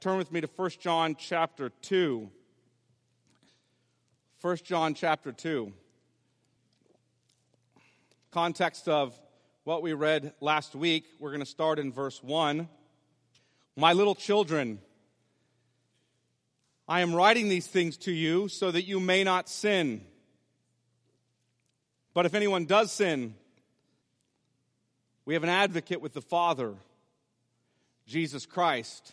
[0.00, 2.30] turn with me to 1 John chapter 2.
[4.40, 5.72] 1 John chapter 2.
[8.30, 9.18] Context of
[9.64, 12.68] what we read last week, we're going to start in verse 1.
[13.74, 14.78] My little children,
[16.86, 20.02] I am writing these things to you so that you may not sin.
[22.14, 23.34] But if anyone does sin,
[25.24, 26.74] we have an advocate with the Father,
[28.06, 29.12] Jesus Christ,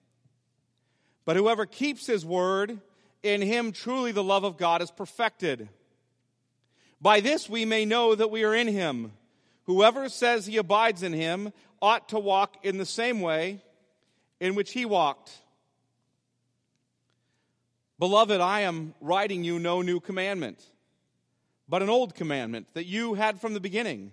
[1.25, 2.79] But whoever keeps his word,
[3.23, 5.69] in him truly the love of God is perfected.
[7.01, 9.13] By this we may know that we are in him.
[9.65, 13.61] Whoever says he abides in him ought to walk in the same way
[14.39, 15.31] in which he walked.
[17.99, 20.59] Beloved, I am writing you no new commandment,
[21.69, 24.11] but an old commandment that you had from the beginning.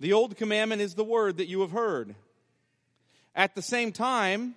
[0.00, 2.16] The old commandment is the word that you have heard.
[3.36, 4.56] At the same time,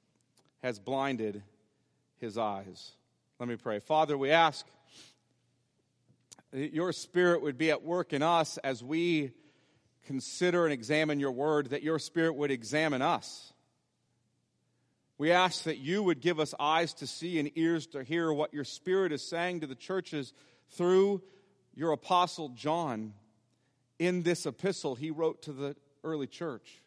[0.61, 1.41] has blinded
[2.17, 2.91] his eyes.
[3.39, 3.79] Let me pray.
[3.79, 4.65] Father, we ask
[6.51, 9.31] that your spirit would be at work in us as we
[10.05, 13.53] consider and examine your word, that your spirit would examine us.
[15.17, 18.53] We ask that you would give us eyes to see and ears to hear what
[18.53, 20.33] your spirit is saying to the churches
[20.71, 21.21] through
[21.75, 23.13] your apostle John
[23.99, 26.81] in this epistle he wrote to the early church.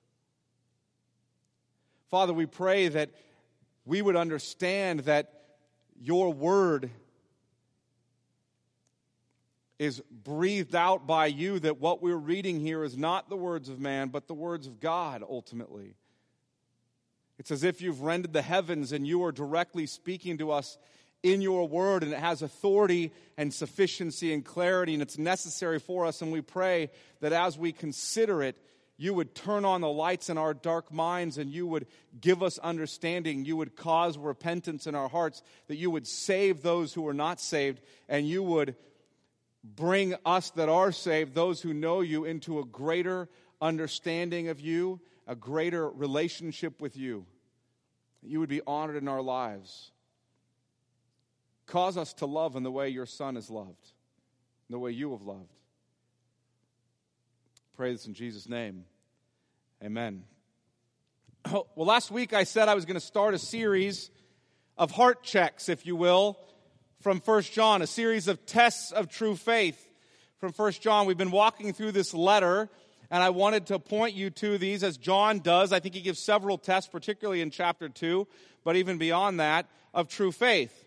[2.11, 3.11] Father, we pray that
[3.85, 5.33] we would understand that
[6.01, 6.91] your word
[9.79, 13.81] is breathed out by you, that what we're reading here is not the words of
[13.81, 15.95] man, but the words of God ultimately.
[17.39, 20.79] It's as if you've rendered the heavens and you are directly speaking to us
[21.23, 26.05] in your word, and it has authority and sufficiency and clarity, and it's necessary for
[26.05, 26.21] us.
[26.21, 26.91] And we pray
[27.21, 28.57] that as we consider it,
[28.97, 31.87] you would turn on the lights in our dark minds and you would
[32.21, 33.45] give us understanding.
[33.45, 37.41] You would cause repentance in our hearts, that you would save those who are not
[37.41, 38.77] saved, and you would
[39.65, 43.29] bring us that are saved, those who know you, into a greater
[43.61, 47.27] understanding of you, a greater relationship with you.
[48.23, 49.91] You would be honored in our lives.
[51.67, 53.93] Cause us to love in the way your Son is loved,
[54.69, 55.51] in the way you have loved.
[57.77, 58.85] Pray this in Jesus' name.
[59.83, 60.23] Amen.
[61.51, 64.11] Well, last week I said I was going to start a series
[64.79, 66.39] of heart checks, if you will,
[67.01, 69.91] from First John, a series of tests of true faith
[70.39, 71.07] from First John.
[71.07, 72.71] We've been walking through this letter,
[73.11, 75.73] and I wanted to point you to these as John does.
[75.73, 78.29] I think he gives several tests, particularly in chapter 2,
[78.63, 80.85] but even beyond that, of true faith.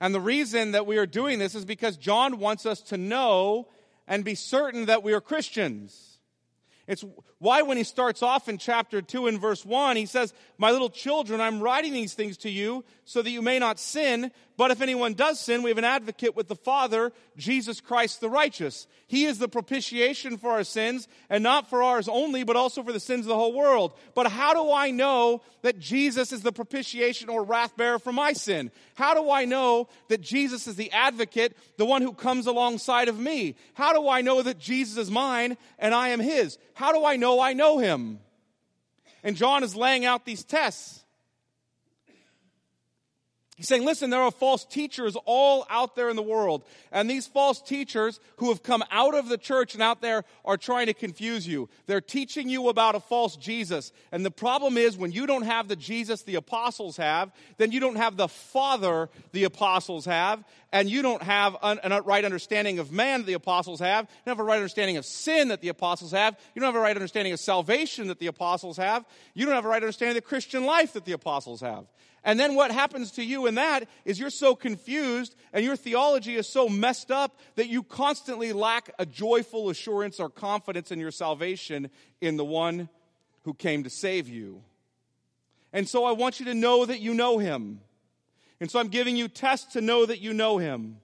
[0.00, 3.68] And the reason that we are doing this is because John wants us to know
[4.06, 6.18] and be certain that we are Christians.
[6.86, 7.04] It's
[7.38, 10.88] why, when he starts off in chapter 2 and verse 1, he says, My little
[10.88, 14.30] children, I'm writing these things to you so that you may not sin.
[14.56, 18.30] But if anyone does sin, we have an advocate with the Father, Jesus Christ the
[18.30, 18.86] righteous.
[19.06, 22.92] He is the propitiation for our sins, and not for ours only, but also for
[22.92, 23.92] the sins of the whole world.
[24.14, 28.32] But how do I know that Jesus is the propitiation or wrath bearer for my
[28.32, 28.70] sin?
[28.94, 33.18] How do I know that Jesus is the advocate, the one who comes alongside of
[33.18, 33.56] me?
[33.74, 36.56] How do I know that Jesus is mine and I am his?
[36.72, 38.20] How do I know I know him?
[39.22, 41.04] And John is laying out these tests.
[43.56, 46.62] He's saying, listen, there are false teachers all out there in the world.
[46.92, 50.58] And these false teachers who have come out of the church and out there are
[50.58, 51.70] trying to confuse you.
[51.86, 53.92] They're teaching you about a false Jesus.
[54.12, 57.80] And the problem is when you don't have the Jesus the apostles have, then you
[57.80, 62.92] don't have the Father the apostles have, and you don't have a right understanding of
[62.92, 64.04] man that the apostles have.
[64.04, 66.38] You don't have a right understanding of sin that the apostles have.
[66.54, 69.06] You don't have a right understanding of salvation that the apostles have.
[69.32, 71.86] You don't have a right understanding of the Christian life that the apostles have.
[72.26, 76.34] And then what happens to you in that is you're so confused and your theology
[76.34, 81.12] is so messed up that you constantly lack a joyful assurance or confidence in your
[81.12, 81.88] salvation
[82.20, 82.88] in the one
[83.44, 84.60] who came to save you.
[85.72, 87.80] And so I want you to know that you know him.
[88.60, 90.96] And so I'm giving you tests to know that you know him.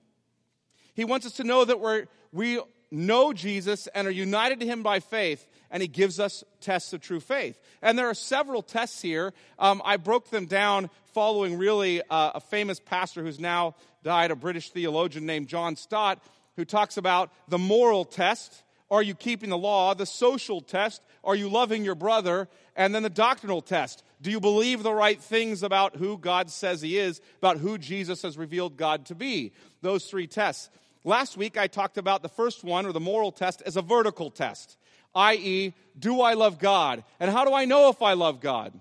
[0.95, 2.59] He wants us to know that we're, we
[2.91, 7.01] know Jesus and are united to him by faith, and he gives us tests of
[7.01, 7.59] true faith.
[7.81, 9.33] And there are several tests here.
[9.59, 13.75] Um, I broke them down following really uh, a famous pastor who's now
[14.05, 16.23] died, a British theologian named John Stott,
[16.57, 18.63] who talks about the moral test.
[18.91, 19.95] Are you keeping the law?
[19.95, 21.03] The social test.
[21.25, 22.49] Are you loving your brother?
[22.77, 24.05] And then the doctrinal test.
[24.21, 28.23] Do you believe the right things about who God says He is, about who Jesus
[28.23, 29.53] has revealed God to be?
[29.81, 30.69] Those three tests.
[31.05, 34.31] Last week I talked about the first one, or the moral test, as a vertical
[34.31, 34.77] test,
[35.15, 37.05] i.e., do I love God?
[37.21, 38.73] And how do I know if I love God?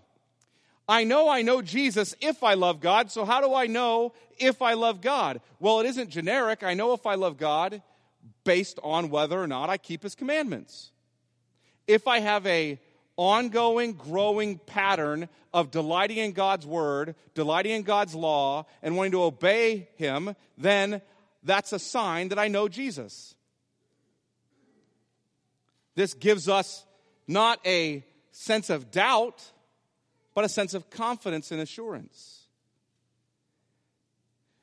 [0.88, 4.62] I know I know Jesus if I love God, so how do I know if
[4.62, 5.40] I love God?
[5.60, 6.64] Well, it isn't generic.
[6.64, 7.82] I know if I love God
[8.44, 10.92] based on whether or not I keep His commandments.
[11.88, 12.80] If I have a
[13.16, 19.24] ongoing, growing pattern of delighting in God's word, delighting in God's law, and wanting to
[19.24, 21.02] obey Him, then
[21.44, 23.36] that's a sign that I know Jesus.
[25.96, 26.86] This gives us
[27.28, 29.44] not a sense of doubt,
[30.34, 32.42] but a sense of confidence and assurance.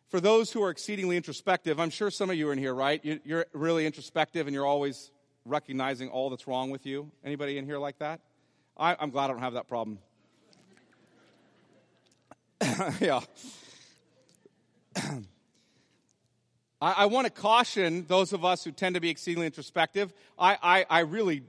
[0.09, 3.05] For those who are exceedingly introspective, I'm sure some of you are in here, right?
[3.25, 5.11] You're really introspective and you're always
[5.45, 7.11] recognizing all that's wrong with you.
[7.25, 8.21] Anybody in here like that?
[8.77, 9.99] I, am glad I don't have that problem.
[13.01, 13.21] yeah.
[16.81, 20.13] I, I want to caution those of us who tend to be exceedingly introspective.
[20.39, 21.43] I, I, I really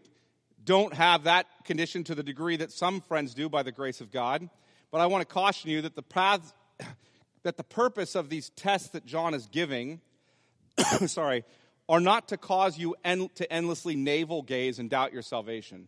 [0.64, 4.12] don't have that condition to the degree that some friends do by the grace of
[4.12, 4.50] God.
[4.92, 6.54] But I want to caution you that the path,
[7.44, 10.02] that the purpose of these tests that John is giving,
[11.06, 11.46] sorry,
[11.88, 15.88] are not to cause you en- to endlessly navel gaze and doubt your salvation.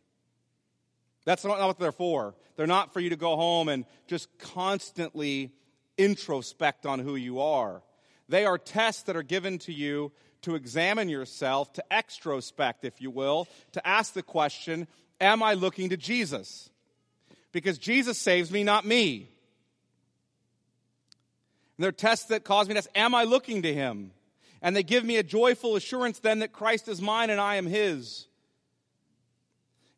[1.26, 2.36] That's not what they're for.
[2.56, 5.52] They're not for you to go home and just constantly
[5.98, 7.84] introspect on who you are.
[8.32, 10.14] They are tests that are given to you
[10.44, 14.88] to examine yourself, to extrospect, if you will, to ask the question,
[15.20, 16.70] Am I looking to Jesus?
[17.52, 19.28] Because Jesus saves me, not me.
[21.78, 24.12] And they're tests that cause me to ask, Am I looking to Him?
[24.62, 27.66] And they give me a joyful assurance then that Christ is mine and I am
[27.68, 28.28] His.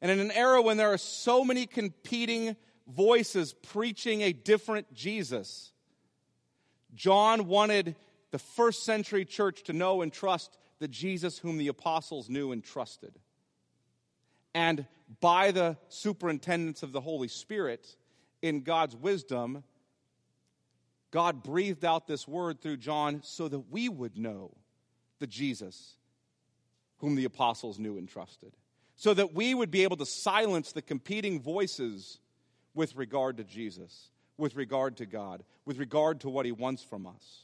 [0.02, 2.56] And in an era when there are so many competing
[2.88, 5.72] voices preaching a different Jesus,
[6.96, 7.96] John wanted
[8.34, 12.64] the first century church to know and trust the Jesus whom the apostles knew and
[12.64, 13.14] trusted.
[14.56, 14.88] And
[15.22, 17.96] by the superintendence of the Holy Spirit,
[18.42, 19.64] in God's wisdom,
[21.12, 24.50] God breathed out this word through John so that we would know
[25.20, 25.96] the Jesus
[26.98, 28.54] whom the apostles knew and trusted.
[28.96, 32.18] So that we would be able to silence the competing voices
[32.74, 34.10] with regard to Jesus,
[34.40, 37.44] with regard to God, with regard to what he wants from us.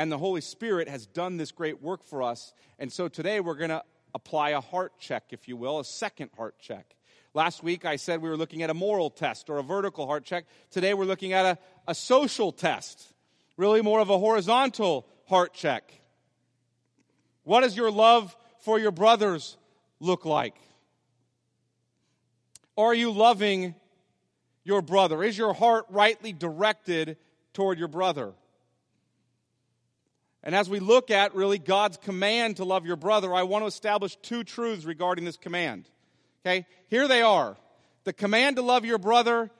[0.00, 2.54] And the Holy Spirit has done this great work for us.
[2.78, 3.82] And so today we're going to
[4.14, 6.96] apply a heart check, if you will, a second heart check.
[7.34, 10.24] Last week I said we were looking at a moral test or a vertical heart
[10.24, 10.46] check.
[10.70, 13.12] Today we're looking at a, a social test,
[13.58, 15.92] really more of a horizontal heart check.
[17.42, 19.58] What does your love for your brothers
[20.00, 20.56] look like?
[22.74, 23.74] Are you loving
[24.64, 25.22] your brother?
[25.22, 27.18] Is your heart rightly directed
[27.52, 28.32] toward your brother?
[30.42, 33.66] And as we look at really God's command to love your brother, I want to
[33.66, 35.88] establish two truths regarding this command.
[36.44, 37.56] Okay, here they are.
[38.04, 39.50] The command to love your brother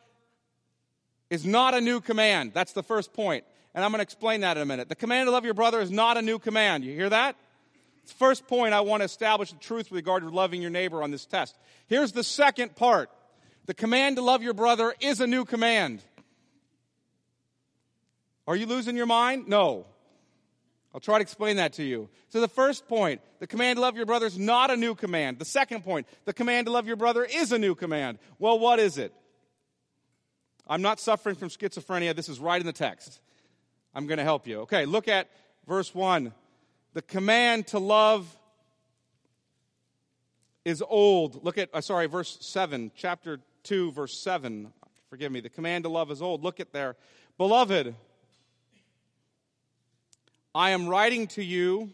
[1.29, 2.53] is not a new command.
[2.55, 3.45] That's the first point.
[3.75, 4.89] And I'm going to explain that in a minute.
[4.89, 6.85] The command to love your brother is not a new command.
[6.85, 7.37] You hear that?
[8.19, 11.11] First point, I want to establish the truth with regard to loving your neighbor on
[11.11, 11.57] this test.
[11.87, 13.11] Here's the second part.
[13.67, 16.03] The command to love your brother is a new command.
[18.49, 19.47] Are you losing your mind?
[19.47, 19.87] No.
[20.93, 22.09] I'll try to explain that to you.
[22.31, 25.39] So, the first point, the command to love your brother is not a new command.
[25.39, 28.19] The second point, the command to love your brother is a new command.
[28.39, 29.15] Well, what is it?
[30.67, 32.15] I'm not suffering from schizophrenia.
[32.15, 33.21] This is right in the text.
[33.95, 34.61] I'm going to help you.
[34.61, 35.29] Okay, look at
[35.67, 36.33] verse 1.
[36.93, 38.37] The command to love
[40.65, 41.45] is old.
[41.45, 44.73] Look at, uh, sorry, verse 7, chapter 2, verse 7.
[45.09, 45.41] Forgive me.
[45.41, 46.43] The command to love is old.
[46.43, 46.97] Look at there.
[47.37, 47.95] Beloved,
[50.55, 51.93] I am writing to you,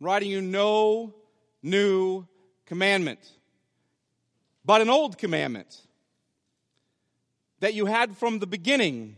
[0.00, 1.14] writing you no
[1.62, 2.26] new
[2.66, 3.18] commandment,
[4.64, 5.80] but an old commandment
[7.58, 9.16] that you had from the beginning.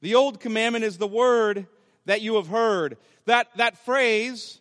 [0.00, 1.66] The old commandment is the word
[2.06, 2.96] that you have heard.
[3.26, 4.60] That, that phrase,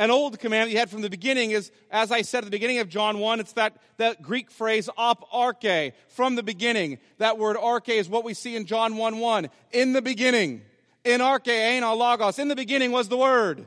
[0.00, 2.78] an old commandment you had from the beginning is, as I said at the beginning
[2.78, 6.98] of John 1, it's that, that Greek phrase, op arche, from the beginning.
[7.18, 9.50] That word arche is what we see in John 1 1.
[9.72, 10.62] In the beginning.
[11.04, 12.38] In arche, ein logos.
[12.38, 13.66] In the beginning was the word.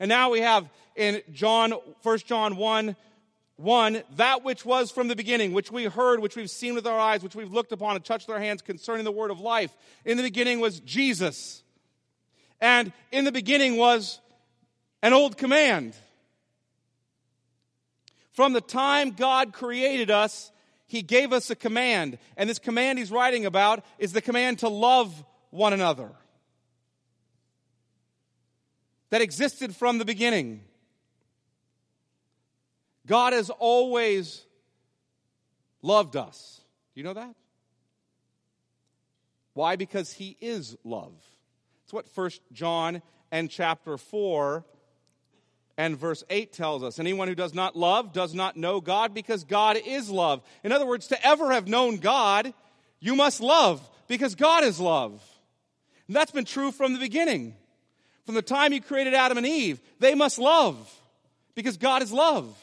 [0.00, 1.72] And now we have in John,
[2.02, 2.96] 1 John 1,
[3.56, 6.98] 1, that which was from the beginning, which we heard, which we've seen with our
[6.98, 9.76] eyes, which we've looked upon and touched with our hands concerning the word of life.
[10.06, 11.62] In the beginning was Jesus.
[12.62, 14.20] And in the beginning was
[15.04, 15.94] an old command.
[18.32, 20.50] From the time God created us,
[20.86, 22.16] He gave us a command.
[22.38, 26.10] And this command He's writing about is the command to love one another
[29.10, 30.62] that existed from the beginning.
[33.06, 34.46] God has always
[35.82, 36.62] loved us.
[36.94, 37.34] Do you know that?
[39.52, 39.76] Why?
[39.76, 41.12] Because He is love.
[41.84, 44.64] It's what First John and chapter 4
[45.76, 46.98] and verse 8 tells us.
[46.98, 50.42] Anyone who does not love does not know God because God is love.
[50.62, 52.54] In other words, to ever have known God,
[53.00, 55.22] you must love because God is love.
[56.06, 57.54] And that's been true from the beginning.
[58.26, 60.92] From the time He created Adam and Eve, they must love
[61.54, 62.56] because God is love.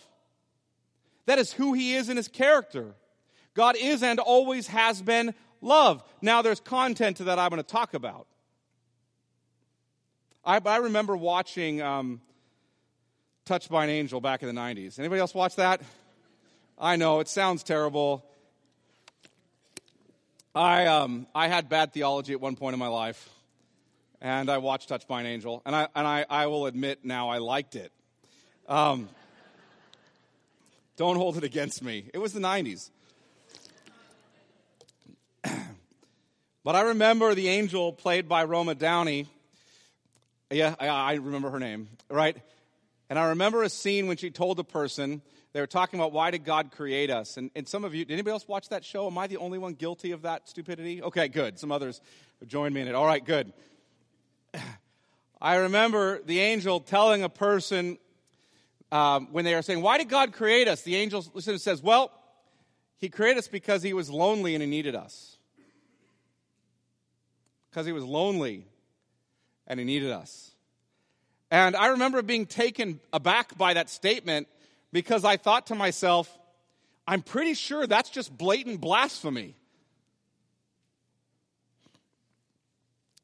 [1.25, 2.93] That is who he is in his character.
[3.53, 6.03] God is and always has been love.
[6.21, 8.27] Now, there's content to that I'm going to talk about.
[10.43, 12.21] I, I remember watching um,
[13.51, 14.97] Touched by an Angel back in the 90s.
[14.97, 15.81] Anybody else watch that?
[16.79, 18.23] I know, it sounds terrible.
[20.55, 23.27] I, um, I had bad theology at one point in my life,
[24.21, 27.27] and I watched Touched by an Angel, and I, and I, I will admit now
[27.27, 27.91] I liked it.
[28.69, 29.09] Um,
[30.95, 32.05] don't hold it against me.
[32.13, 32.89] It was the 90s.
[36.63, 39.27] but I remember the angel played by Roma Downey.
[40.49, 42.37] Yeah, I, remember her name, right?
[43.11, 46.31] And I remember a scene when she told a person, they were talking about why
[46.31, 47.35] did God create us?
[47.35, 49.05] And, and some of you, did anybody else watch that show?
[49.05, 51.03] Am I the only one guilty of that stupidity?
[51.03, 51.59] Okay, good.
[51.59, 51.99] Some others
[52.47, 52.95] joined me in it.
[52.95, 53.51] All right, good.
[55.41, 57.97] I remember the angel telling a person
[58.93, 60.83] um, when they are saying, Why did God create us?
[60.83, 62.13] The angel says, Well,
[62.97, 65.35] he created us because he was lonely and he needed us.
[67.69, 68.67] Because he was lonely
[69.67, 70.50] and he needed us.
[71.51, 74.47] And I remember being taken aback by that statement
[74.93, 76.39] because I thought to myself,
[77.05, 79.55] I'm pretty sure that's just blatant blasphemy.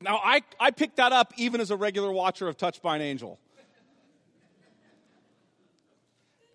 [0.01, 3.01] Now, I, I picked that up even as a regular watcher of Touched by an
[3.01, 3.39] Angel.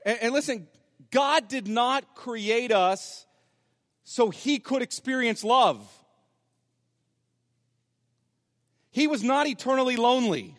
[0.04, 0.68] And, and listen,
[1.10, 3.26] God did not create us
[4.04, 5.80] so he could experience love.
[8.90, 10.56] He was not eternally lonely.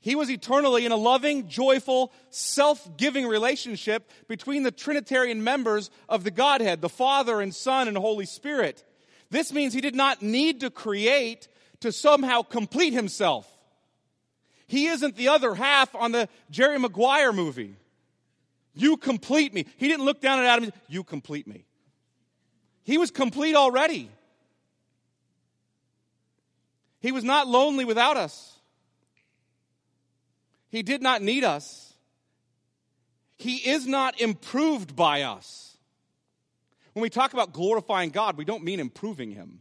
[0.00, 6.22] He was eternally in a loving, joyful, self giving relationship between the Trinitarian members of
[6.22, 8.84] the Godhead, the Father and Son and Holy Spirit.
[9.30, 11.48] This means he did not need to create
[11.80, 13.50] to somehow complete himself.
[14.68, 17.76] He isn't the other half on the Jerry Maguire movie.
[18.74, 19.66] You complete me.
[19.76, 21.64] He didn't look down at Adam and say, You complete me.
[22.84, 24.10] He was complete already.
[27.00, 28.55] He was not lonely without us.
[30.68, 31.94] He did not need us.
[33.38, 35.76] He is not improved by us.
[36.92, 39.60] When we talk about glorifying God, we don't mean improving Him,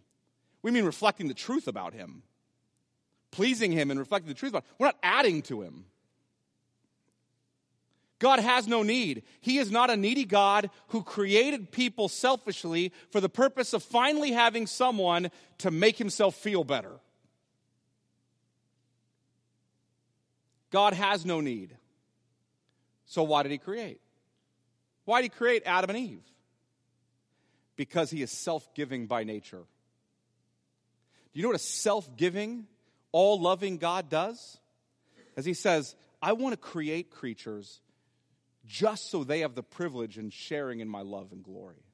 [0.62, 2.24] we mean reflecting the truth about Him
[3.35, 4.75] pleasing Him and reflecting the truth about Him.
[4.79, 5.85] We're not adding to Him.
[8.17, 9.24] God has no need.
[9.41, 14.31] He is not a needy God who created people selfishly for the purpose of finally
[14.31, 17.01] having someone to make himself feel better.
[20.75, 21.74] God has no need.
[23.05, 24.01] So why did he create?
[25.05, 26.24] Why did he create Adam and Eve?
[27.77, 29.62] Because he is self giving by nature.
[31.32, 32.67] Do you know what a self giving,
[33.13, 34.58] all loving God does?
[35.38, 37.79] As he says, I want to create creatures
[38.65, 41.86] just so they have the privilege in sharing in my love and glory.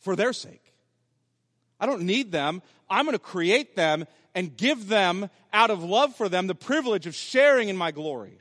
[0.00, 0.74] For their sake.
[1.80, 2.62] I don't need them.
[2.90, 7.06] I'm going to create them and give them, out of love for them, the privilege
[7.06, 8.38] of sharing in my glory.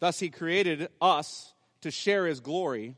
[0.00, 1.52] Thus, he created us
[1.82, 2.96] to share his glory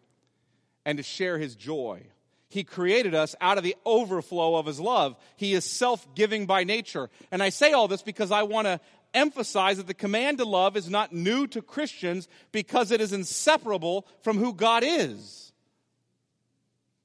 [0.85, 2.07] and to share his joy.
[2.49, 5.17] He created us out of the overflow of His love.
[5.37, 7.11] He is self giving by nature.
[7.31, 8.81] And I say all this because I want to
[9.13, 14.07] emphasize that the command to love is not new to Christians because it is inseparable
[14.23, 15.46] from who God is.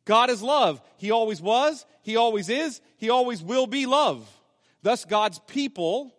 [0.05, 0.81] God is love.
[0.97, 4.27] He always was, He always is, He always will be love.
[4.83, 6.13] Thus, God's people,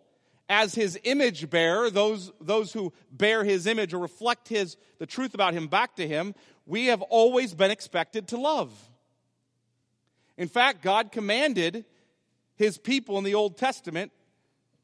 [0.47, 5.33] as His image bearer, those, those who bear His image or reflect His, the truth
[5.33, 6.33] about Him back to Him,
[6.65, 8.71] we have always been expected to love.
[10.37, 11.85] In fact, God commanded
[12.55, 14.11] His people in the Old Testament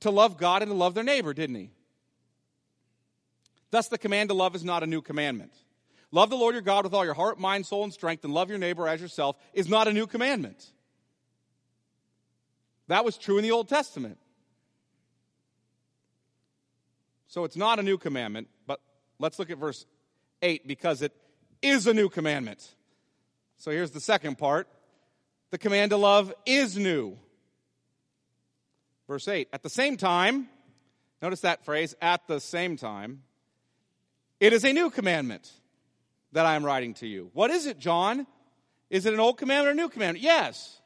[0.01, 1.71] to love God and to love their neighbor, didn't He?
[3.71, 5.53] Thus, the command to love is not a new commandment.
[6.11, 8.49] Love the Lord your God with all your heart, mind, soul, and strength, and love
[8.49, 10.71] your neighbor as yourself is not a new commandment.
[12.87, 14.17] That was true in the Old Testament.
[17.27, 18.81] So it's not a new commandment, but
[19.19, 19.85] let's look at verse
[20.41, 21.13] 8 because it
[21.61, 22.73] is a new commandment.
[23.57, 24.67] So here's the second part
[25.51, 27.17] the command to love is new.
[29.07, 30.47] Verse 8 At the same time,
[31.21, 33.21] notice that phrase, at the same time,
[34.39, 35.51] it is a new commandment
[36.31, 37.31] that I am writing to you.
[37.33, 38.27] What is it, John?
[38.89, 40.23] Is it an old commandment or a new commandment?
[40.23, 40.79] Yes.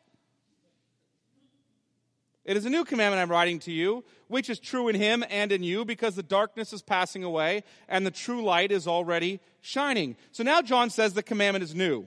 [2.46, 5.52] It is a new commandment I'm writing to you, which is true in him and
[5.52, 10.18] in you, because the darkness is passing away and the true light is already shining.
[10.32, 12.06] So now John says the commandment is new.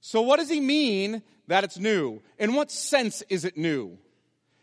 [0.00, 2.20] So what does he mean that it's new?
[2.38, 3.96] In what sense is it new?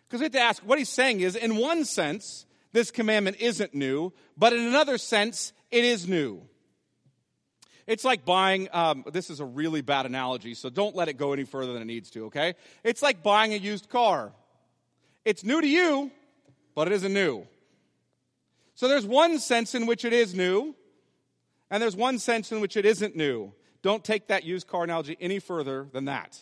[0.07, 3.73] Because we have to ask, what he's saying is, in one sense, this commandment isn't
[3.73, 6.43] new, but in another sense, it is new.
[7.87, 11.33] It's like buying, um, this is a really bad analogy, so don't let it go
[11.33, 12.55] any further than it needs to, okay?
[12.83, 14.31] It's like buying a used car.
[15.23, 16.11] It's new to you,
[16.73, 17.45] but it isn't new.
[18.73, 20.75] So there's one sense in which it is new,
[21.69, 23.53] and there's one sense in which it isn't new.
[23.83, 26.39] Don't take that used car analogy any further than that.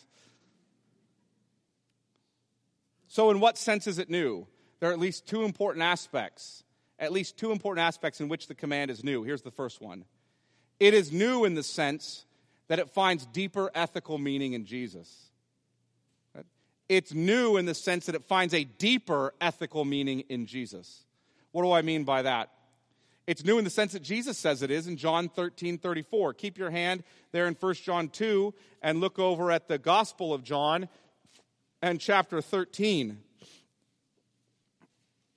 [3.07, 4.47] So, in what sense is it new?
[4.79, 6.63] There are at least two important aspects,
[6.97, 9.23] at least two important aspects in which the command is new.
[9.23, 10.05] Here's the first one
[10.83, 12.25] it is new in the sense
[12.67, 15.29] that it finds deeper ethical meaning in Jesus.
[16.89, 21.05] It's new in the sense that it finds a deeper ethical meaning in Jesus.
[21.53, 22.49] What do I mean by that?
[23.25, 26.33] It's new in the sense that Jesus says it is in John 13 34.
[26.33, 30.43] Keep your hand there in 1 John 2 and look over at the Gospel of
[30.43, 30.89] John
[31.81, 33.19] and chapter 13.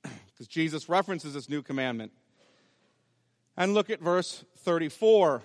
[0.33, 2.11] Because Jesus references this new commandment.
[3.57, 5.43] And look at verse 34.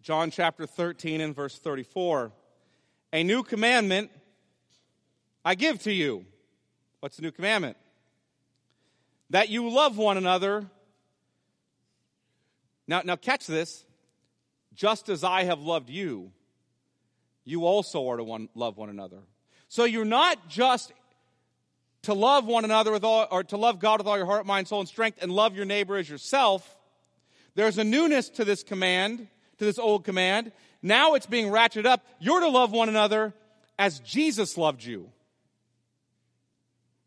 [0.00, 2.32] John chapter 13 and verse 34.
[3.12, 4.10] A new commandment
[5.44, 6.24] I give to you.
[7.00, 7.76] What's the new commandment?
[9.30, 10.66] That you love one another.
[12.86, 13.84] Now, now catch this.
[14.74, 16.32] Just as I have loved you,
[17.44, 19.18] you also are to one, love one another.
[19.68, 20.92] So you're not just
[22.04, 24.68] to love one another with all, or to love God with all your heart, mind,
[24.68, 26.76] soul, and strength, and love your neighbor as yourself.
[27.54, 30.52] There's a newness to this command, to this old command.
[30.82, 32.04] Now it's being ratcheted up.
[32.20, 33.32] You're to love one another
[33.78, 35.10] as Jesus loved you.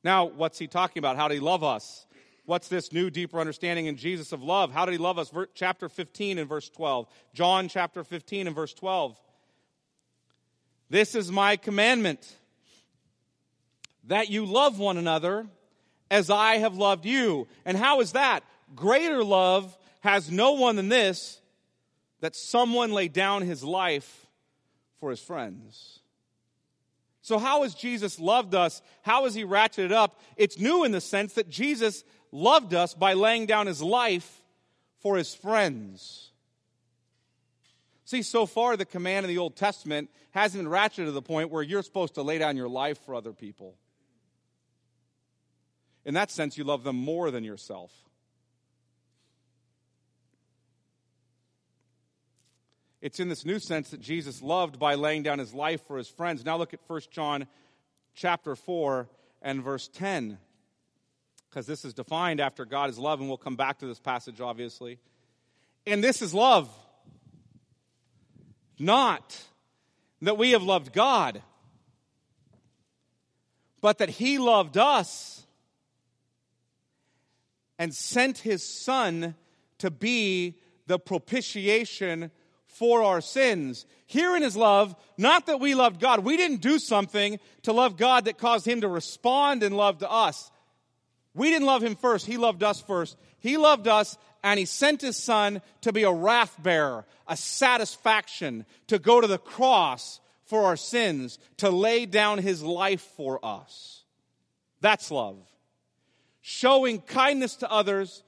[0.03, 1.17] Now, what's he talking about?
[1.17, 2.05] How did he love us?
[2.45, 4.71] What's this new, deeper understanding in Jesus of love?
[4.71, 5.31] How did he love us?
[5.53, 7.07] Chapter 15 and verse 12.
[7.33, 9.19] John chapter 15 and verse 12.
[10.89, 12.38] This is my commandment
[14.08, 15.48] that you love one another
[16.10, 17.48] as I have loved you.
[17.65, 18.43] And how is that?
[18.76, 21.39] Greater love has no one than this
[22.22, 24.26] that someone lay down his life
[25.00, 26.00] for his friends.
[27.22, 28.82] So, how has Jesus loved us?
[29.02, 30.20] How has he ratcheted up?
[30.38, 34.41] It's new in the sense that Jesus loved us by laying down his life
[35.02, 36.32] for his friends.
[38.06, 41.50] See, so far, the command in the Old Testament hasn't been ratcheted to the point
[41.50, 43.76] where you're supposed to lay down your life for other people.
[46.08, 47.91] In that sense, you love them more than yourself.
[53.02, 56.08] It's in this new sense that Jesus loved by laying down his life for his
[56.08, 56.46] friends.
[56.46, 57.46] Now look at 1 John
[58.15, 59.10] chapter 4
[59.41, 60.38] and verse 10
[61.50, 64.39] because this is defined after God is love and we'll come back to this passage
[64.39, 65.00] obviously.
[65.86, 66.70] And this is love.
[68.80, 69.38] Not
[70.22, 71.41] that we have loved God,
[73.82, 75.43] but that he loved us
[77.80, 79.36] and sent his son
[79.80, 80.56] to be
[80.88, 82.32] the propitiation
[82.66, 83.86] for our sins.
[84.06, 86.24] Here in his love, not that we loved God.
[86.24, 90.10] We didn't do something to love God that caused him to respond in love to
[90.10, 90.52] us.
[91.34, 92.26] We didn't love him first.
[92.26, 93.18] He loved us first.
[93.40, 98.66] He loved us and he sent his son to be a wrath bearer, a satisfaction,
[98.88, 104.04] to go to the cross for our sins, to lay down his life for us.
[104.82, 105.38] That's love.
[106.49, 108.23] Showing kindness to others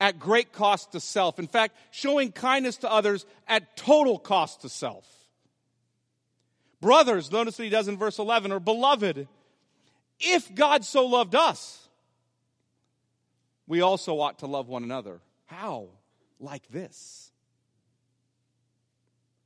[0.00, 1.38] at great cost to self.
[1.38, 5.06] In fact, showing kindness to others at total cost to self.
[6.80, 9.28] Brothers, notice what he does in verse 11, or beloved,
[10.18, 11.88] if God so loved us,
[13.68, 15.20] we also ought to love one another.
[15.46, 15.86] How?
[16.40, 17.30] Like this.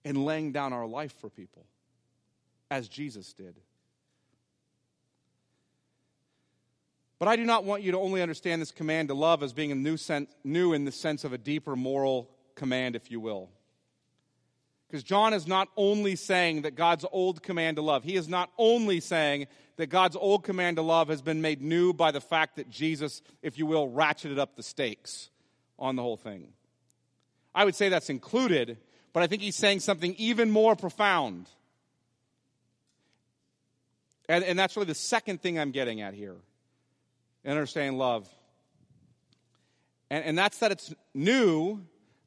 [0.07, 1.67] In laying down our life for people,
[2.71, 3.57] as Jesus did.
[7.19, 9.73] But I do not want you to only understand this command to love as being
[9.73, 13.51] a new, sense, new in the sense of a deeper moral command, if you will.
[14.89, 18.51] Because John is not only saying that God's old command to love, he is not
[18.59, 22.57] only saying that God's old command to love has been made new by the fact
[22.57, 25.31] that Jesus, if you will, ratcheted up the stakes
[25.79, 26.49] on the whole thing.
[27.55, 28.79] I would say that's included,
[29.13, 31.49] but I think he's saying something even more profound.
[34.29, 36.37] And, and that's really the second thing I'm getting at here
[37.47, 38.29] and understanding love.
[40.11, 41.81] And, and that's that it's new.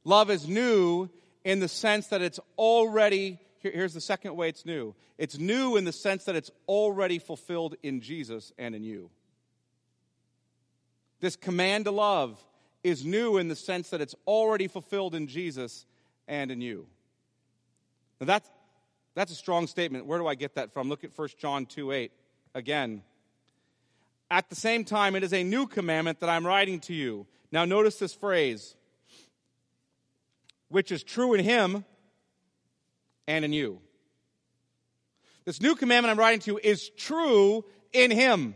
[0.04, 1.10] Love is new
[1.44, 5.76] in the sense that it's already, here, here's the second way it's new it's new
[5.76, 9.10] in the sense that it's already fulfilled in Jesus and in you.
[11.20, 12.42] This command to love
[12.86, 15.86] is new in the sense that it's already fulfilled in Jesus
[16.30, 16.88] and in you.
[18.22, 18.50] Now that's,
[19.14, 20.06] that's a strong statement.
[20.06, 20.88] Where do I get that from?
[20.88, 22.12] Look at 1 John 2 8.
[22.56, 23.04] Again,
[24.32, 27.26] at the same time, it is a new commandment that I'm writing to you.
[27.52, 28.76] Now, notice this phrase,
[30.70, 31.84] which is true in him
[33.28, 33.80] and in you.
[35.46, 38.54] This new commandment I'm writing to you is true in him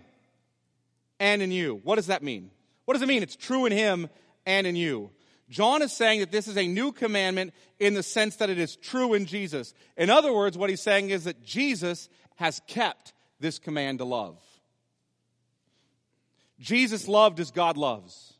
[1.19, 1.81] and in you.
[1.83, 2.51] What does that mean?
[2.86, 3.23] What does it mean?
[3.23, 4.09] It's true in him
[4.45, 5.09] and in you.
[5.49, 8.75] John is saying that this is a new commandment in the sense that it is
[8.75, 9.73] true in Jesus.
[9.97, 14.38] In other words, what he's saying is that Jesus has kept this command to love.
[16.59, 18.33] Jesus loved as God loves.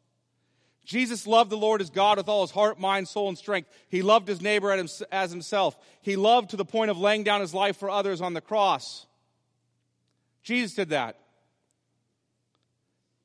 [0.86, 3.70] Jesus loved the Lord as God with all his heart, mind, soul, and strength.
[3.88, 4.72] He loved his neighbor
[5.12, 5.78] as himself.
[6.02, 9.06] He loved to the point of laying down his life for others on the cross.
[10.44, 11.18] Jesus did that.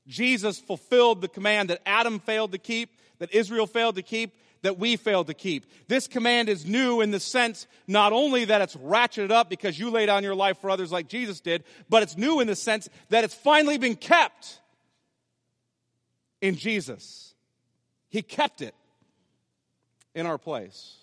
[0.06, 4.78] Jesus fulfilled the command that Adam failed to keep, that Israel failed to keep, that
[4.78, 5.66] we failed to keep.
[5.88, 9.90] This command is new in the sense not only that it's ratcheted up because you
[9.90, 12.88] laid down your life for others like Jesus did, but it's new in the sense
[13.10, 14.60] that it's finally been kept
[16.40, 17.34] in Jesus.
[18.08, 18.74] He kept it
[20.14, 20.96] in our place.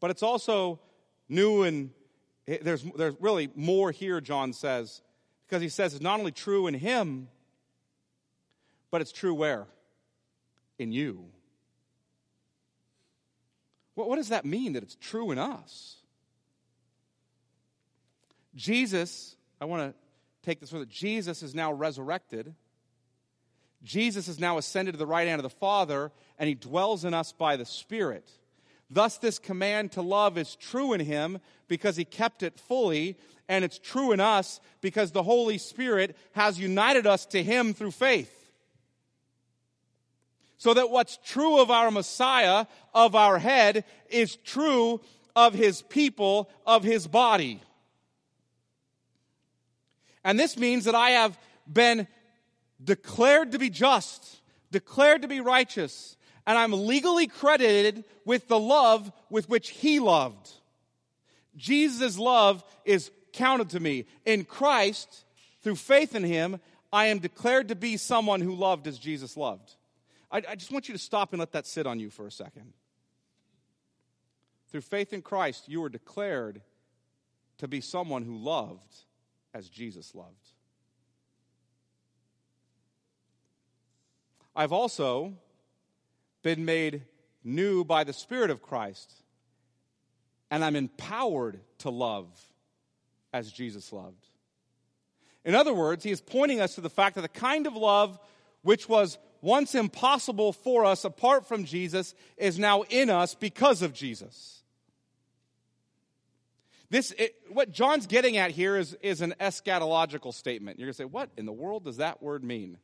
[0.00, 0.80] But it's also
[1.28, 1.90] new and
[2.46, 5.02] there's, there's really more here, John says,
[5.46, 7.28] because he says it's not only true in him,
[8.90, 9.66] but it's true where?
[10.78, 11.26] In you.
[13.94, 15.96] What, what does that mean that it's true in us?
[18.54, 19.98] Jesus, I want to
[20.42, 20.86] take this further.
[20.86, 22.54] Jesus is now resurrected
[23.82, 27.14] Jesus is now ascended to the right hand of the Father, and he dwells in
[27.14, 28.30] us by the Spirit.
[28.90, 33.16] Thus, this command to love is true in him because he kept it fully,
[33.48, 37.90] and it's true in us because the Holy Spirit has united us to him through
[37.92, 38.34] faith.
[40.56, 45.00] So that what's true of our Messiah, of our head, is true
[45.36, 47.62] of his people, of his body.
[50.24, 51.38] And this means that I have
[51.72, 52.08] been
[52.82, 59.12] declared to be just, declared to be righteous, and I'm legally credited with the love
[59.30, 60.50] with which he loved.
[61.56, 64.06] Jesus' love is counted to me.
[64.24, 65.24] In Christ,
[65.62, 66.60] through faith in him,
[66.92, 69.74] I am declared to be someone who loved as Jesus loved.
[70.30, 72.30] I, I just want you to stop and let that sit on you for a
[72.30, 72.72] second.
[74.70, 76.62] Through faith in Christ, you are declared
[77.58, 79.04] to be someone who loved
[79.52, 80.47] as Jesus loved.
[84.58, 85.34] I've also
[86.42, 87.04] been made
[87.44, 89.12] new by the Spirit of Christ,
[90.50, 92.26] and I'm empowered to love
[93.32, 94.26] as Jesus loved.
[95.44, 98.18] In other words, he is pointing us to the fact that the kind of love
[98.62, 103.92] which was once impossible for us apart from Jesus is now in us because of
[103.92, 104.64] Jesus.
[106.90, 110.80] This, it, what John's getting at here is, is an eschatological statement.
[110.80, 112.78] You're going to say, what in the world does that word mean?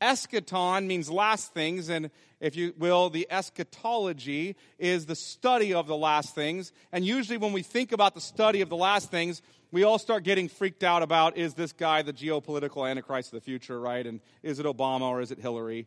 [0.00, 5.96] Eschaton means last things, and if you will, the eschatology is the study of the
[5.96, 6.72] last things.
[6.92, 10.22] And usually, when we think about the study of the last things, we all start
[10.22, 14.06] getting freaked out about is this guy the geopolitical antichrist of the future, right?
[14.06, 15.86] And is it Obama or is it Hillary?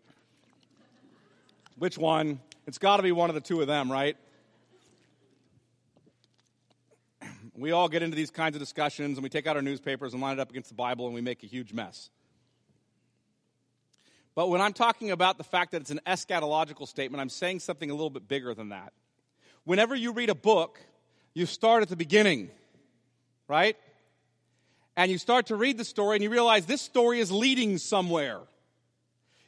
[1.78, 2.40] Which one?
[2.68, 4.18] It's got to be one of the two of them, right?
[7.56, 10.22] We all get into these kinds of discussions and we take out our newspapers and
[10.22, 12.10] line it up against the Bible and we make a huge mess.
[14.34, 17.90] But when I'm talking about the fact that it's an eschatological statement, I'm saying something
[17.90, 18.94] a little bit bigger than that.
[19.66, 20.80] Whenever you read a book,
[21.34, 22.50] you start at the beginning,
[23.48, 23.76] right?
[24.96, 28.40] And you start to read the story and you realize this story is leading somewhere.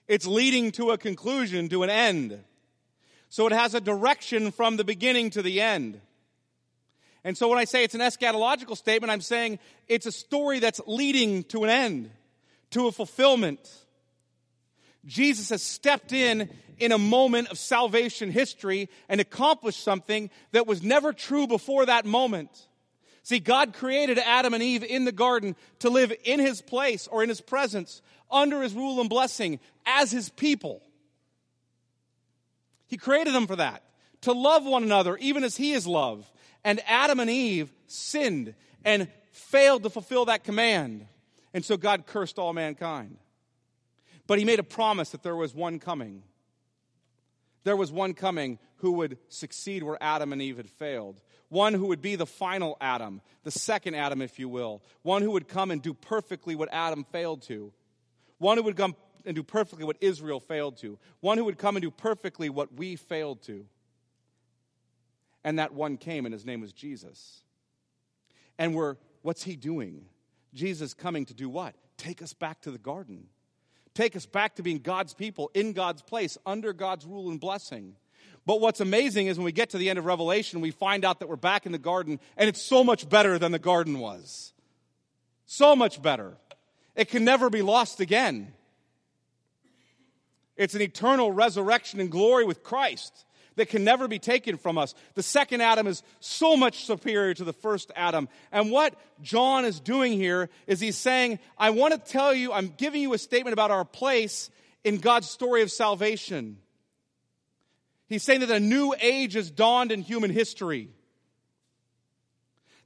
[0.08, 2.44] It's leading to a conclusion, to an end.
[3.30, 6.00] So it has a direction from the beginning to the end.
[7.24, 10.82] And so when I say it's an eschatological statement, I'm saying it's a story that's
[10.86, 12.12] leading to an end,
[12.72, 13.60] to a fulfillment.
[15.06, 20.82] Jesus has stepped in in a moment of salvation history and accomplished something that was
[20.82, 22.68] never true before that moment.
[23.24, 27.24] See, God created Adam and Eve in the garden to live in his place or
[27.24, 30.82] in his presence, under his rule and blessing, as his people.
[32.88, 33.84] He created them for that,
[34.22, 36.30] to love one another, even as he is loved.
[36.64, 41.08] And Adam and Eve sinned and failed to fulfill that command.
[41.54, 43.18] And so God cursed all mankind.
[44.28, 46.24] But he made a promise that there was one coming.
[47.64, 51.22] There was one coming who would succeed where Adam and Eve had failed.
[51.50, 54.82] One who would be the final Adam, the second Adam, if you will.
[55.02, 57.72] One who would come and do perfectly what Adam failed to.
[58.38, 61.00] One who would come and do perfectly what Israel failed to.
[61.22, 63.66] One who would come and do perfectly what we failed to.
[65.46, 67.44] And that one came, and his name was Jesus.
[68.58, 70.06] And we're, what's he doing?
[70.54, 71.76] Jesus coming to do what?
[71.98, 73.28] Take us back to the garden
[73.94, 77.96] take us back to being God's people in God's place, under God's rule and blessing.
[78.46, 81.20] But what's amazing is when we get to the end of Revelation, we find out
[81.20, 84.54] that we're back in the garden, and it's so much better than the garden was.
[85.46, 86.38] So much better.
[86.96, 88.54] It can never be lost again.
[90.58, 94.94] It's an eternal resurrection and glory with Christ that can never be taken from us.
[95.16, 98.30] The second Adam is so much superior to the first Adam.
[98.52, 102.74] And what John is doing here is he's saying, I want to tell you, I'm
[102.78, 104.50] giving you a statement about our place
[104.84, 106.58] in God's story of salvation.
[108.08, 110.90] He's saying that a new age has dawned in human history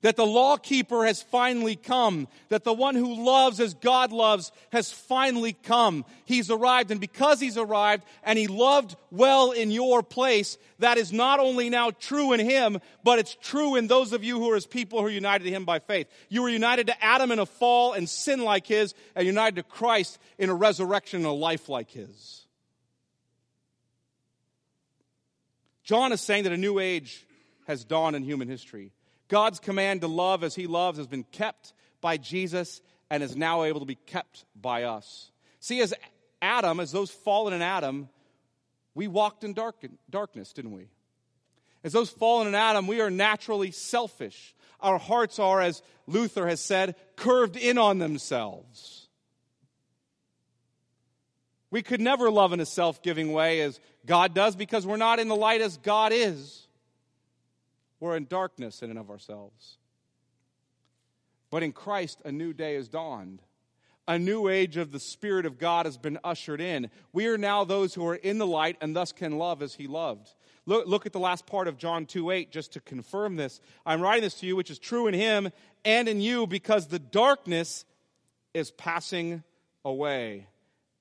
[0.08, 4.54] that the law keeper has finally come, that the one who loves as God loves
[4.72, 6.06] has finally come.
[6.24, 11.12] He's arrived, and because he's arrived and he loved well in your place, that is
[11.12, 14.56] not only now true in him, but it's true in those of you who are
[14.56, 16.08] his people who are united to him by faith.
[16.30, 19.64] You were united to Adam in a fall and sin like his, and united to
[19.64, 22.46] Christ in a resurrection and a life like his.
[25.84, 27.26] John is saying that a new age
[27.68, 28.94] has dawned in human history.
[29.28, 33.64] God's command to love as he loves has been kept by Jesus and is now
[33.64, 35.32] able to be kept by us.
[35.60, 35.94] See, as
[36.42, 38.10] Adam, as those fallen in Adam,
[38.96, 39.76] we walked in dark,
[40.10, 40.88] darkness, didn't we?
[41.84, 44.56] As those fallen in Adam, we are naturally selfish.
[44.80, 49.08] Our hearts are, as Luther has said, curved in on themselves.
[51.70, 55.20] We could never love in a self giving way as God does because we're not
[55.20, 56.67] in the light as God is.
[58.00, 59.78] We're in darkness in and of ourselves.
[61.50, 63.42] But in Christ, a new day has dawned.
[64.08, 66.90] A new age of the Spirit of God has been ushered in.
[67.12, 69.88] We are now those who are in the light and thus can love as He
[69.88, 70.34] loved.
[70.66, 73.60] Look, look at the last part of John 2 8 just to confirm this.
[73.86, 75.50] I'm writing this to you, which is true in Him
[75.84, 77.86] and in you, because the darkness
[78.54, 79.44] is passing
[79.84, 80.48] away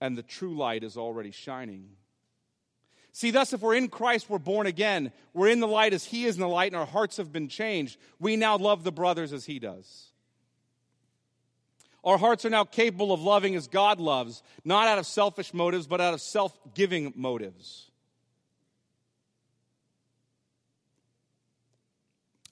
[0.00, 1.90] and the true light is already shining.
[3.16, 5.10] See, thus, if we're in Christ, we're born again.
[5.32, 7.48] We're in the light as He is in the light, and our hearts have been
[7.48, 7.96] changed.
[8.20, 10.08] We now love the brothers as He does.
[12.04, 15.86] Our hearts are now capable of loving as God loves, not out of selfish motives,
[15.86, 17.90] but out of self giving motives.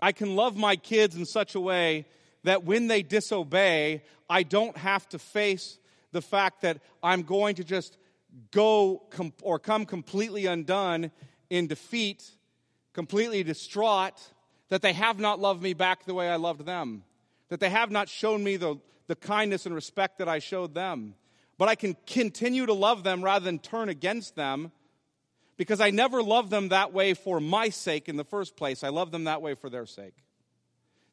[0.00, 2.06] I can love my kids in such a way
[2.44, 5.76] that when they disobey, I don't have to face
[6.12, 7.98] the fact that I'm going to just
[8.50, 11.10] go com- or come completely undone
[11.50, 12.24] in defeat,
[12.92, 14.20] completely distraught,
[14.68, 17.04] that they have not loved me back the way I loved them,
[17.48, 21.14] that they have not shown me the, the kindness and respect that I showed them.
[21.56, 24.72] But I can continue to love them rather than turn against them
[25.56, 28.82] because I never loved them that way for my sake in the first place.
[28.82, 30.14] I love them that way for their sake.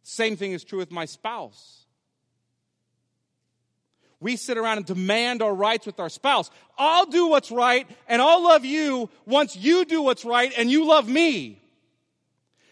[0.02, 1.81] Same thing is true with my spouse
[4.22, 6.50] we sit around and demand our rights with our spouse.
[6.78, 10.86] I'll do what's right and I'll love you once you do what's right and you
[10.86, 11.58] love me.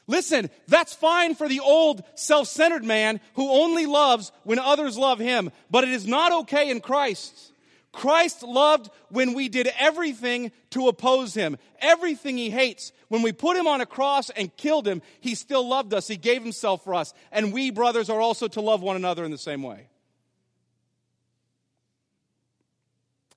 [0.07, 5.51] Listen, that's fine for the old self-centered man who only loves when others love him,
[5.69, 7.51] but it is not okay in Christ.
[7.91, 12.91] Christ loved when we did everything to oppose him, everything he hates.
[13.07, 16.07] When we put him on a cross and killed him, he still loved us.
[16.07, 17.13] He gave himself for us.
[17.31, 19.88] And we, brothers, are also to love one another in the same way.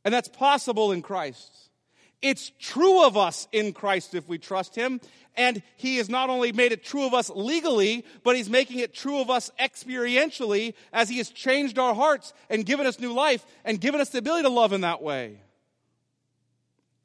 [0.04, 1.70] And that's possible in Christ.
[2.20, 5.00] It's true of us in Christ if we trust Him.
[5.36, 8.94] And He has not only made it true of us legally, but He's making it
[8.94, 13.44] true of us experientially as He has changed our hearts and given us new life
[13.64, 15.40] and given us the ability to love in that way.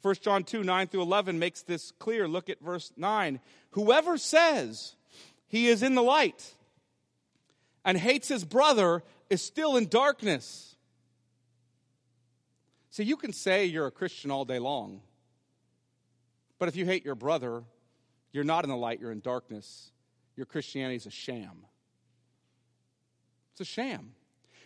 [0.02, 2.28] 1 John 2 9 through 11 makes this clear.
[2.28, 3.40] Look at verse 9.
[3.72, 4.96] Whoever says
[5.48, 6.54] he is in the light
[7.84, 10.67] and hates his brother is still in darkness.
[12.98, 15.02] See, you can say you're a Christian all day long.
[16.58, 17.62] But if you hate your brother,
[18.32, 19.92] you're not in the light, you're in darkness.
[20.36, 21.68] Your Christianity is a sham.
[23.52, 24.14] It's a sham.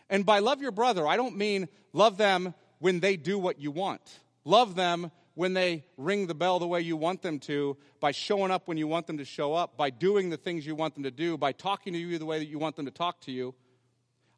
[0.10, 3.70] And by love your brother, I don't mean love them when they do what you
[3.70, 4.20] want.
[4.46, 8.50] Love them when they ring the bell the way you want them to, by showing
[8.50, 11.04] up when you want them to show up, by doing the things you want them
[11.04, 13.32] to do, by talking to you the way that you want them to talk to
[13.34, 13.54] you.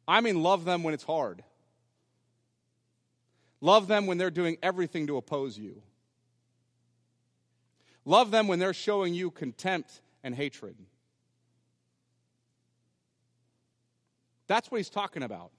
[0.08, 1.44] I mean, love them when it's hard.
[3.64, 5.80] Love them when they're doing everything to oppose you.
[8.04, 10.76] Love them when they're showing you contempt and hatred.
[14.48, 15.50] That's what he's talking about.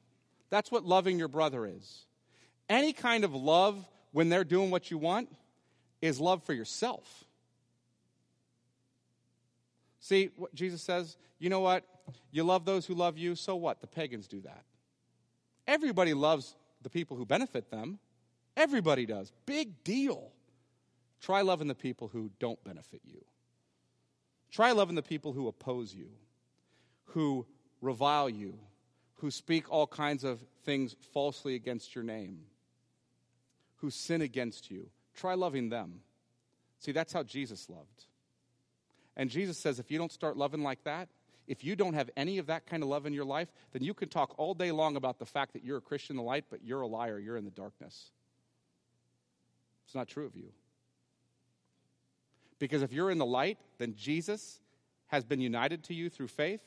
[0.51, 2.05] That's what loving your brother is.
[2.69, 5.35] Any kind of love when they're doing what you want
[5.99, 7.23] is love for yourself.
[9.99, 11.83] See, what Jesus says, you know what?
[12.31, 13.81] You love those who love you, so what?
[13.81, 14.63] The pagans do that.
[15.65, 16.55] Everybody loves
[16.85, 17.97] the people who benefit them.
[18.55, 19.33] Everybody does.
[19.47, 20.31] Big deal.
[21.19, 23.25] Try loving the people who don't benefit you.
[24.51, 26.09] Try loving the people who oppose you,
[27.05, 27.47] who
[27.81, 28.59] revile you,
[29.15, 32.41] who speak all kinds of things falsely against your name,
[33.77, 34.87] who sin against you.
[35.15, 36.01] Try loving them.
[36.77, 38.05] See, that's how Jesus loved.
[39.17, 41.09] And Jesus says if you don't start loving like that,
[41.47, 43.93] if you don't have any of that kind of love in your life, then you
[43.93, 46.45] can talk all day long about the fact that you're a Christian in the light,
[46.49, 47.19] but you're a liar.
[47.19, 48.11] You're in the darkness.
[49.85, 50.51] It's not true of you.
[52.57, 54.59] Because if you're in the light, then Jesus
[55.07, 56.61] has been united to you through faith,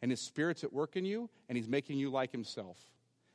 [0.00, 2.78] and his spirit's at work in you, and he's making you like himself.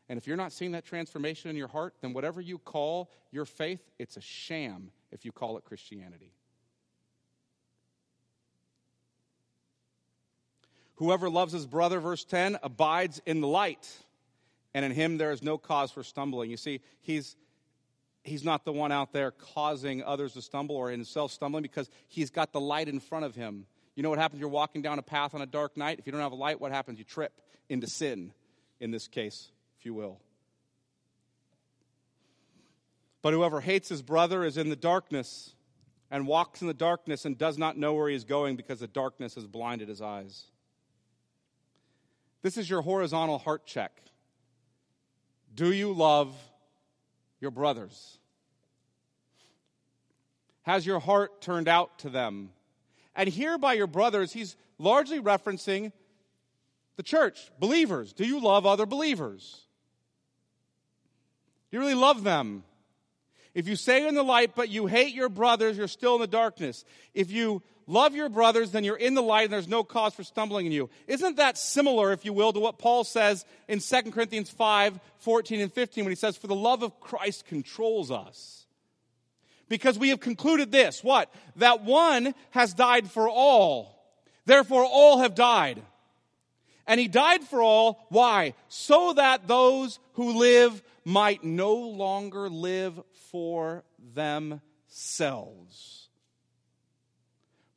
[0.09, 3.45] And if you're not seeing that transformation in your heart, then whatever you call your
[3.45, 6.31] faith, it's a sham if you call it Christianity.
[10.97, 13.87] Whoever loves his brother, verse 10, abides in the light,
[14.73, 16.49] and in him there is no cause for stumbling.
[16.49, 17.35] You see, he's
[18.23, 22.29] he's not the one out there causing others to stumble or himself stumbling because he's
[22.29, 23.65] got the light in front of him.
[23.95, 24.39] You know what happens?
[24.39, 25.99] You're walking down a path on a dark night.
[25.99, 26.99] If you don't have a light, what happens?
[26.99, 27.31] You trip
[27.69, 28.33] into sin,
[28.79, 30.19] in this case, if you will.
[33.21, 35.53] But whoever hates his brother is in the darkness
[36.09, 38.87] and walks in the darkness and does not know where he is going because the
[38.87, 40.45] darkness has blinded his eyes.
[42.41, 43.91] This is your horizontal heart check.
[45.53, 46.35] Do you love
[47.39, 48.19] your brothers?
[50.63, 52.49] Has your heart turned out to them?
[53.15, 55.91] And here by your brothers, he's largely referencing
[56.97, 58.13] the church, believers.
[58.13, 59.65] Do you love other believers?
[61.71, 62.63] Do you really love them?
[63.57, 66.27] If you say in the light, but you hate your brothers, you're still in the
[66.27, 66.85] darkness.
[67.15, 70.23] If you love your brothers, then you're in the light and there's no cause for
[70.23, 70.91] stumbling in you.
[71.07, 75.59] Isn't that similar, if you will, to what Paul says in 2 Corinthians 5 14
[75.59, 78.67] and 15 when he says, For the love of Christ controls us?
[79.69, 81.33] Because we have concluded this what?
[81.55, 84.05] That one has died for all.
[84.45, 85.81] Therefore, all have died.
[86.87, 88.05] And he died for all.
[88.09, 88.53] Why?
[88.69, 92.99] So that those who live might no longer live
[93.31, 95.97] for themselves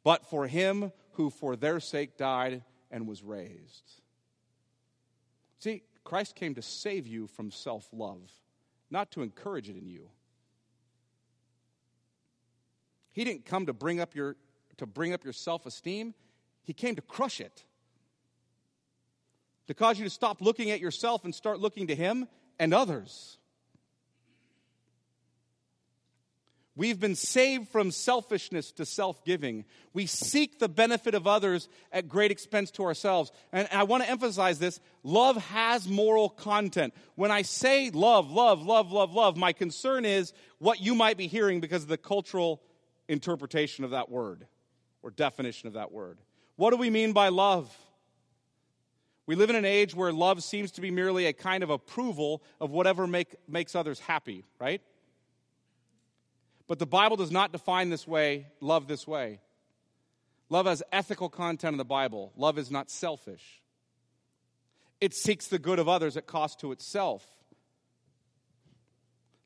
[0.02, 4.02] but for him who for their sake died and was raised.
[5.58, 8.30] See, Christ came to save you from self love,
[8.90, 10.08] not to encourage it in you.
[13.12, 14.36] He didn't come to bring up your,
[14.78, 16.14] to bring up your self esteem,
[16.64, 17.64] He came to crush it.
[19.70, 22.26] To cause you to stop looking at yourself and start looking to Him
[22.58, 23.38] and others.
[26.74, 29.64] We've been saved from selfishness to self giving.
[29.92, 33.30] We seek the benefit of others at great expense to ourselves.
[33.52, 36.92] And I want to emphasize this love has moral content.
[37.14, 41.28] When I say love, love, love, love, love, my concern is what you might be
[41.28, 42.60] hearing because of the cultural
[43.06, 44.48] interpretation of that word
[45.00, 46.18] or definition of that word.
[46.56, 47.72] What do we mean by love?
[49.30, 52.42] We live in an age where love seems to be merely a kind of approval
[52.60, 54.82] of whatever make, makes others happy, right?
[56.66, 59.38] But the Bible does not define this way, love this way.
[60.48, 62.32] Love has ethical content in the Bible.
[62.34, 63.62] Love is not selfish.
[65.00, 67.24] It seeks the good of others at cost to itself.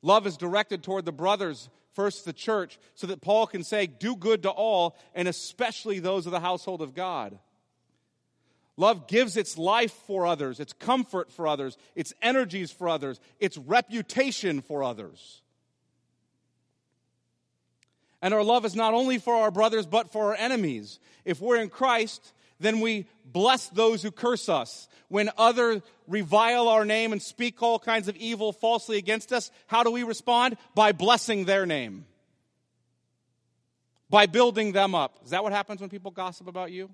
[0.01, 4.15] Love is directed toward the brothers, first the church, so that Paul can say, Do
[4.15, 7.37] good to all, and especially those of the household of God.
[8.77, 13.57] Love gives its life for others, its comfort for others, its energies for others, its
[13.57, 15.41] reputation for others.
[18.21, 20.99] And our love is not only for our brothers, but for our enemies.
[21.23, 24.89] If we're in Christ, then we bless those who curse us.
[25.07, 29.83] When others revile our name and speak all kinds of evil falsely against us, how
[29.83, 30.57] do we respond?
[30.73, 32.05] By blessing their name.
[34.09, 35.19] By building them up.
[35.23, 36.89] Is that what happens when people gossip about you?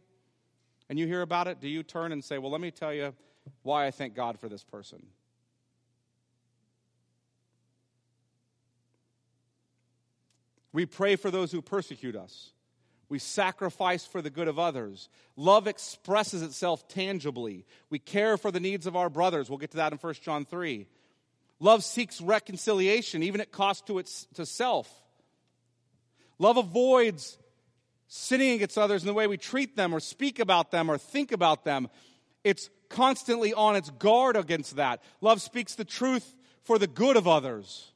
[0.91, 1.61] And you hear about it?
[1.61, 3.13] Do you turn and say, Well, let me tell you
[3.63, 5.01] why I thank God for this person?
[10.73, 12.51] We pray for those who persecute us.
[13.07, 15.07] We sacrifice for the good of others.
[15.37, 17.65] Love expresses itself tangibly.
[17.89, 19.49] We care for the needs of our brothers.
[19.49, 20.87] We'll get to that in 1 John 3.
[21.61, 24.93] Love seeks reconciliation, even at cost to, its, to self.
[26.37, 27.37] Love avoids
[28.14, 31.32] sinning against others in the way we treat them or speak about them or think
[31.32, 31.88] about them.
[32.43, 35.01] It's constantly on its guard against that.
[35.22, 37.89] Love speaks the truth for the good of others.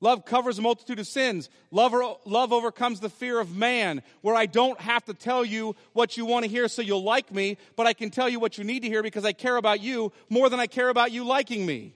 [0.00, 1.50] Love covers a multitude of sins.
[1.70, 1.92] Love,
[2.24, 6.24] love overcomes the fear of man, where I don't have to tell you what you
[6.24, 8.80] want to hear so you'll like me, but I can tell you what you need
[8.80, 11.92] to hear because I care about you more than I care about you liking me.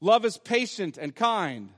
[0.00, 1.68] Love is patient and kind.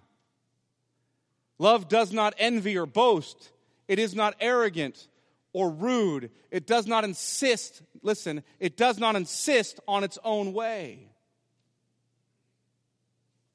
[1.61, 3.51] Love does not envy or boast.
[3.87, 5.09] It is not arrogant
[5.53, 6.31] or rude.
[6.51, 11.11] It does not insist, listen, it does not insist on its own way.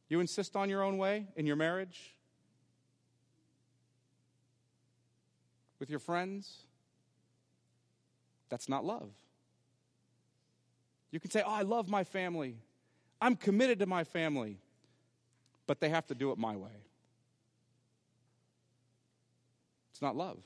[0.08, 2.16] You insist on your own way in your marriage?
[5.80, 6.60] With your friends?
[8.49, 9.10] That's not love.
[11.10, 12.58] You can say, Oh, I love my family.
[13.20, 14.60] I'm committed to my family.
[15.66, 16.84] But they have to do it my way.
[19.96, 20.38] It's not love.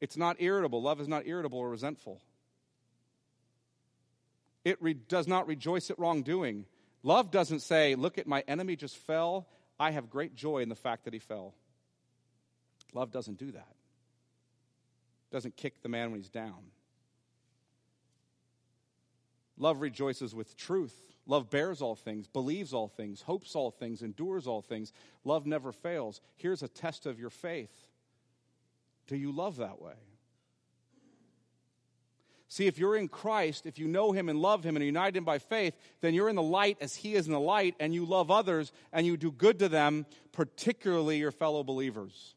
[0.00, 0.82] It's not irritable.
[0.82, 2.20] Love is not irritable or resentful.
[4.64, 6.66] It re- does not rejoice at wrongdoing.
[7.04, 9.46] Love doesn't say, Look at my enemy just fell.
[9.78, 11.54] I have great joy in the fact that he fell.
[12.94, 13.76] Love doesn't do that.
[15.30, 16.64] Doesn't kick the man when he's down.
[19.56, 21.11] Love rejoices with truth.
[21.26, 24.92] Love bears all things, believes all things, hopes all things, endures all things.
[25.24, 26.20] Love never fails.
[26.36, 27.70] Here's a test of your faith.
[29.06, 29.94] Do you love that way?
[32.48, 35.24] See, if you're in Christ, if you know Him and love Him and unite Him
[35.24, 38.04] by faith, then you're in the light as He is in the light, and you
[38.04, 42.34] love others and you do good to them, particularly your fellow believers.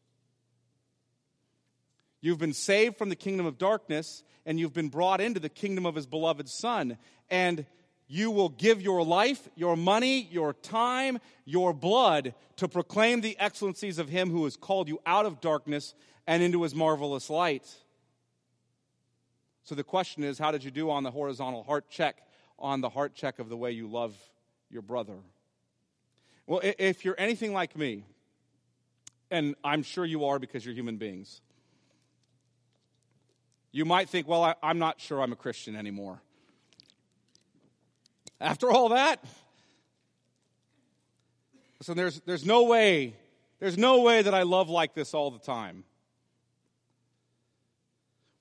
[2.22, 5.86] You've been saved from the kingdom of darkness, and you've been brought into the kingdom
[5.86, 6.98] of His beloved Son.
[7.30, 7.66] And
[8.08, 13.97] you will give your life, your money, your time, your blood to proclaim the excellencies
[13.97, 15.93] of Him who has called you out of darkness
[16.28, 17.66] and into His marvelous light.
[19.64, 22.22] So the question is how did you do on the horizontal heart check,
[22.60, 24.16] on the heart check of the way you love
[24.70, 25.18] your brother?
[26.45, 28.03] Well, if you're anything like me,
[29.32, 31.41] and I'm sure you are because you're human beings,
[33.72, 36.22] you might think, well, I, am not sure I'm a Christian anymore.
[38.40, 39.24] After all that,
[41.82, 43.16] so there's, there's no way,
[43.60, 45.84] there's no way that I love like this all the time.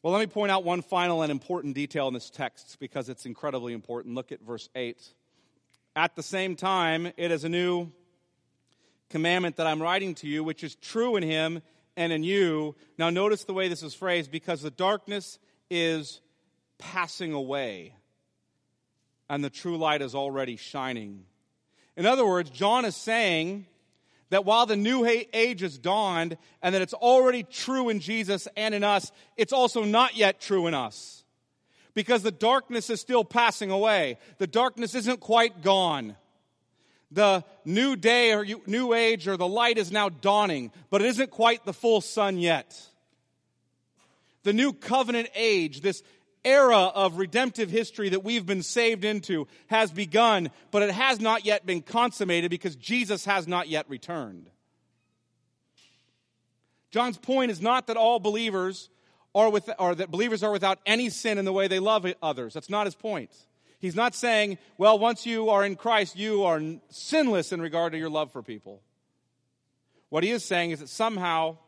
[0.03, 3.25] Well, let me point out one final and important detail in this text because it's
[3.25, 4.15] incredibly important.
[4.15, 5.01] Look at verse 8.
[5.97, 7.91] At the same time, it is a new
[9.11, 11.63] commandment that I'm writing to you, which is true in him
[11.97, 12.75] and in you.
[12.99, 15.39] Now, notice the way this is phrased because the darkness
[15.71, 16.21] is
[16.79, 17.95] passing away
[19.29, 21.25] and the true light is already shining.
[21.97, 23.67] In other words, John is saying
[24.31, 28.75] that while the new age has dawned and that it's already true in Jesus and
[28.75, 31.25] in us, it's also not yet true in us.
[31.95, 34.19] Because the darkness is still passing away.
[34.39, 36.17] The darkness isn't quite gone.
[37.13, 41.31] The new day or new age or the light is now dawning, but it isn't
[41.31, 42.77] quite the full sun yet.
[44.43, 46.03] The new covenant age, this
[46.45, 51.45] era of redemptive history that we've been saved into has begun, but it has not
[51.45, 54.51] yet been consummated because Jesus has not yet returned.
[56.91, 58.89] John's point is not that all believers
[59.35, 62.55] are with, or that believers are without any sin in the way they love others.
[62.55, 63.31] That's not his point.
[63.81, 67.99] He's not saying, well, once you are in Christ, you are sinless in regard to
[67.99, 68.81] your love for people.
[70.09, 71.59] What he is saying is that somehow,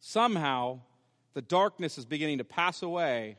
[0.00, 0.80] somehow,
[1.34, 3.36] the darkness is beginning to pass away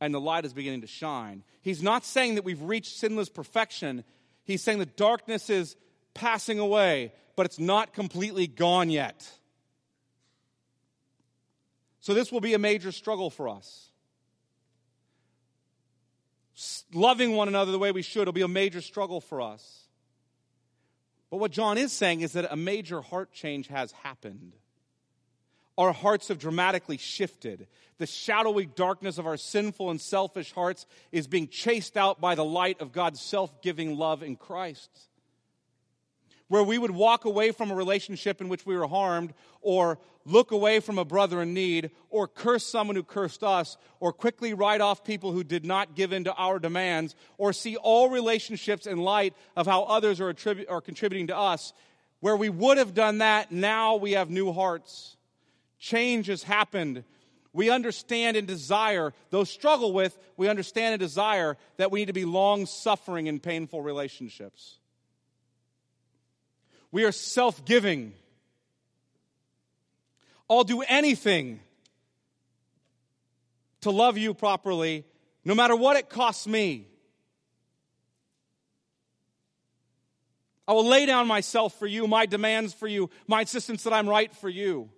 [0.00, 1.42] and the light is beginning to shine.
[1.62, 4.04] He's not saying that we've reached sinless perfection.
[4.44, 5.76] He's saying the darkness is
[6.14, 9.30] passing away, but it's not completely gone yet.
[12.02, 13.90] So, this will be a major struggle for us
[16.92, 19.84] loving one another the way we should will be a major struggle for us.
[21.30, 24.54] But what John is saying is that a major heart change has happened.
[25.80, 27.66] Our hearts have dramatically shifted.
[27.98, 32.44] The shadowy darkness of our sinful and selfish hearts is being chased out by the
[32.44, 34.90] light of God's self giving love in Christ
[36.50, 40.50] where we would walk away from a relationship in which we were harmed, or look
[40.50, 44.80] away from a brother in need, or curse someone who cursed us, or quickly write
[44.80, 48.98] off people who did not give in to our demands, or see all relationships in
[48.98, 51.72] light of how others are, attribu- are contributing to us.
[52.18, 55.16] Where we would have done that, now we have new hearts.
[55.80, 57.02] Change has happened.
[57.52, 62.12] We understand and desire, though struggle with, we understand and desire that we need to
[62.12, 64.78] be long suffering in painful relationships.
[66.92, 68.12] We are self giving.
[70.48, 71.60] I'll do anything
[73.80, 75.04] to love you properly,
[75.44, 76.86] no matter what it costs me.
[80.68, 84.08] I will lay down myself for you, my demands for you, my insistence that I'm
[84.08, 84.90] right for you.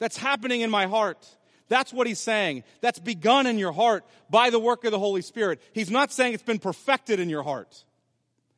[0.00, 1.24] That's happening in my heart.
[1.68, 2.64] That's what he's saying.
[2.80, 5.62] That's begun in your heart by the work of the Holy Spirit.
[5.72, 7.84] He's not saying it's been perfected in your heart.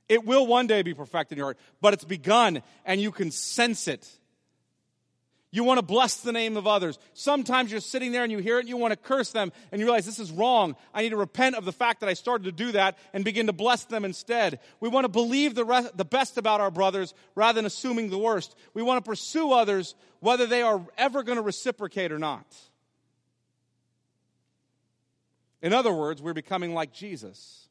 [0.09, 3.30] It will one day be perfected in your heart, but it's begun and you can
[3.30, 4.09] sense it.
[5.55, 6.99] You want to bless the name of others.
[7.13, 9.79] Sometimes you're sitting there and you hear it and you want to curse them and
[9.79, 10.77] you realize this is wrong.
[10.95, 13.49] I need to repent of the fact that I started to do that and begin
[13.49, 14.61] to bless them instead.
[14.81, 18.17] We want to believe the, rest, the best about our brothers rather than assuming the
[18.17, 18.57] worst.
[18.73, 22.47] We want to pursue others whether they are ever going to reciprocate or not.
[25.61, 27.62] In other words, we're becoming like Jesus.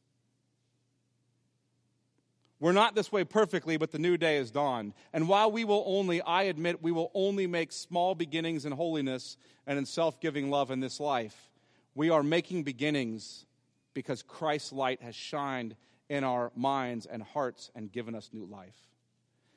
[2.62, 4.93] We're not this way perfectly, but the new day has dawned.
[5.14, 9.36] And while we will only, I admit, we will only make small beginnings in holiness
[9.66, 11.49] and in self giving love in this life,
[11.95, 13.47] we are making beginnings
[13.95, 15.76] because Christ's light has shined
[16.07, 18.78] in our minds and hearts and given us new life.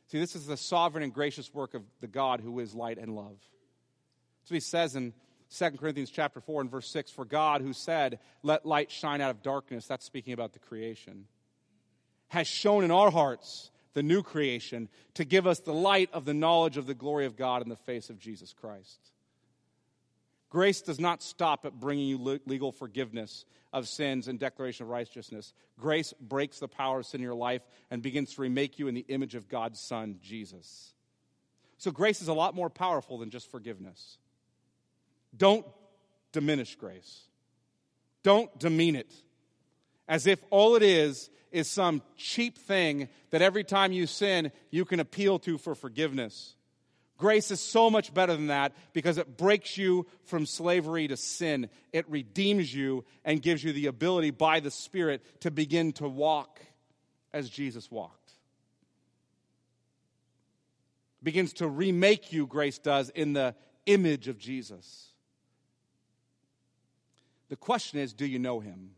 [0.06, 3.14] See, this is the sovereign and gracious work of the God who is light and
[3.14, 3.36] love.
[4.48, 5.12] What he says in
[5.54, 9.30] 2 Corinthians chapter 4 and verse 6 For God who said, Let light shine out
[9.30, 11.26] of darkness, that's speaking about the creation
[12.34, 16.34] has shown in our hearts the new creation to give us the light of the
[16.34, 18.98] knowledge of the glory of God in the face of Jesus Christ.
[20.50, 25.52] Grace does not stop at bringing you legal forgiveness of sins and declaration of righteousness.
[25.78, 28.94] Grace breaks the power of sin in your life and begins to remake you in
[28.94, 30.92] the image of God's Son, Jesus.
[31.78, 34.18] So, grace is a lot more powerful than just forgiveness.
[35.36, 35.66] Don't
[36.32, 37.22] diminish grace,
[38.24, 39.12] don't demean it
[40.08, 44.84] as if all it is is some cheap thing that every time you sin, you
[44.84, 46.56] can appeal to for forgiveness.
[47.16, 51.68] Grace is so much better than that because it breaks you from slavery to sin.
[51.92, 56.60] It redeems you and gives you the ability by the Spirit to begin to walk
[57.32, 58.32] as Jesus walked.
[61.22, 63.54] Begins to remake you, grace does, in the
[63.86, 65.08] image of Jesus.
[67.48, 68.90] The question is do you know him?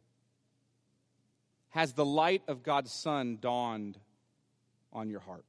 [1.76, 3.98] Has the light of God's Son dawned
[4.94, 5.44] on your heart?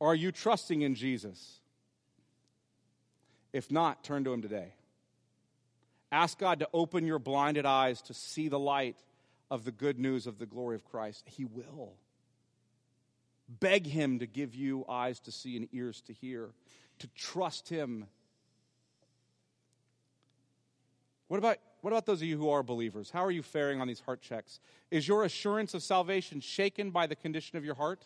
[0.00, 1.60] Are you trusting in Jesus?
[3.52, 4.74] If not, turn to Him today.
[6.10, 8.96] Ask God to open your blinded eyes to see the light
[9.52, 11.28] of the good news of the glory of Christ.
[11.28, 11.92] He will.
[13.48, 16.48] Beg Him to give you eyes to see and ears to hear,
[16.98, 18.08] to trust Him.
[21.28, 23.10] What about what about those of you who are believers?
[23.10, 24.60] How are you faring on these heart checks?
[24.90, 28.04] Is your assurance of salvation shaken by the condition of your heart?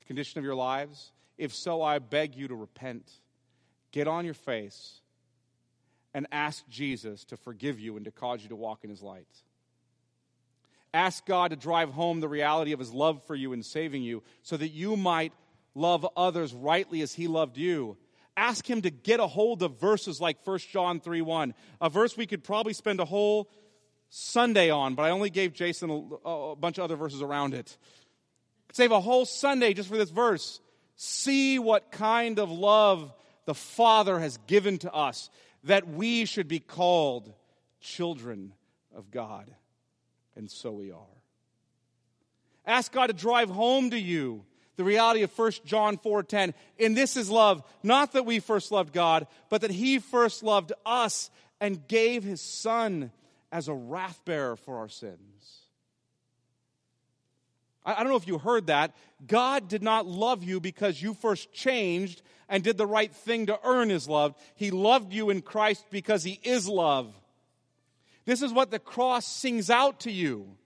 [0.00, 1.12] The condition of your lives?
[1.38, 3.10] If so, I beg you to repent.
[3.92, 5.00] Get on your face
[6.12, 9.26] and ask Jesus to forgive you and to cause you to walk in his light.
[10.92, 14.22] Ask God to drive home the reality of his love for you and saving you
[14.42, 15.32] so that you might
[15.74, 17.96] love others rightly as he loved you
[18.36, 22.16] ask him to get a hold of verses like 1 John 3 1, a verse
[22.16, 23.50] we could probably spend a whole
[24.08, 27.76] Sunday on, but I only gave Jason a, a bunch of other verses around it.
[28.72, 30.60] Save a whole Sunday just for this verse.
[30.96, 33.12] See what kind of love
[33.44, 35.30] the Father has given to us
[35.64, 37.32] that we should be called
[37.80, 38.52] children
[38.94, 39.50] of God.
[40.36, 41.00] And so we are.
[42.66, 44.44] Ask God to drive home to you
[44.76, 46.54] the reality of 1 John 4:10.
[46.78, 50.72] In this is love, not that we first loved God, but that he first loved
[50.84, 53.12] us and gave his son
[53.52, 55.20] as a wrath bearer for our sins.
[57.86, 58.94] I, don't know if you heard that.
[59.26, 63.60] God did not love you because you first changed and did the right thing to
[63.62, 64.34] earn his love.
[64.54, 67.14] He loved you in Christ because he is love.
[68.24, 70.56] This is what the cross sings out to you.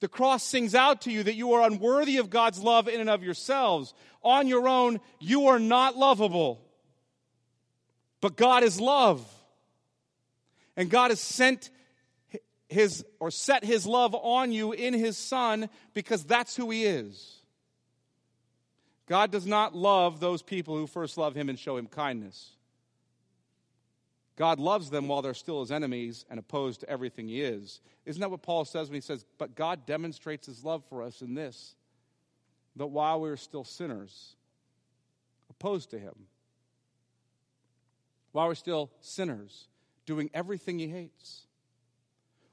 [0.00, 3.08] The cross sings out to you that you are unworthy of God's love in and
[3.08, 3.94] of yourselves.
[4.22, 6.60] On your own, you are not lovable.
[8.20, 9.26] But God is love.
[10.76, 11.70] And God has sent
[12.68, 17.36] his or set his love on you in his son because that's who he is.
[19.06, 22.55] God does not love those people who first love him and show him kindness.
[24.36, 27.80] God loves them while they're still his enemies and opposed to everything he is.
[28.04, 31.22] Isn't that what Paul says when he says, But God demonstrates his love for us
[31.22, 31.74] in this,
[32.76, 34.36] that while we were still sinners,
[35.48, 36.14] opposed to him,
[38.32, 39.68] while we're still sinners,
[40.04, 41.46] doing everything he hates,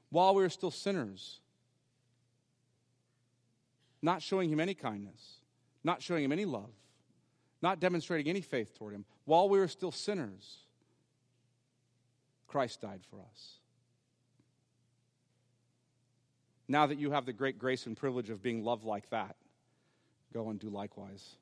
[0.08, 1.40] while we were still sinners,
[4.00, 5.40] not showing him any kindness,
[5.82, 6.70] not showing him any love,
[7.60, 10.63] not demonstrating any faith toward him, while we were still sinners
[12.54, 13.54] Christ died for us.
[16.68, 19.34] Now that you have the great grace and privilege of being loved like that,
[20.32, 21.34] go and do likewise.